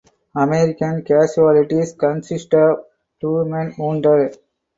[0.33, 2.85] American casualties consisted of
[3.19, 4.35] two men wounded.